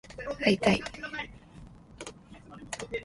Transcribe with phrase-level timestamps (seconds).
[0.39, 0.81] 会いたい